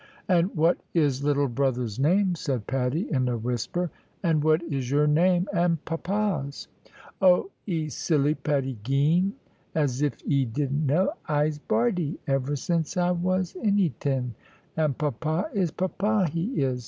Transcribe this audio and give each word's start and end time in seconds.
"And 0.27 0.49
what 0.55 0.79
is 0.95 1.23
little 1.23 1.47
brother's 1.47 1.99
name?" 1.99 2.33
said 2.33 2.65
Patty, 2.65 3.01
in 3.11 3.27
a 3.29 3.37
whisper; 3.37 3.91
"and 4.23 4.43
what 4.43 4.63
is 4.63 4.89
your 4.89 5.05
name 5.05 5.47
and 5.53 5.77
papa's?" 5.85 6.67
"Oh, 7.21 7.51
'e 7.67 7.87
silly 7.89 8.33
Patty 8.33 8.79
Geen! 8.81 9.33
As 9.75 10.01
if 10.01 10.15
'e 10.25 10.45
didn't 10.45 10.87
know 10.87 11.13
I'se 11.27 11.59
Bardie, 11.59 12.17
ever 12.25 12.55
since 12.55 12.97
I 12.97 13.11
was 13.11 13.53
anytin. 13.61 14.31
And 14.75 14.97
papa, 14.97 15.51
is 15.53 15.69
papa, 15.69 16.27
he 16.31 16.63
is. 16.63 16.79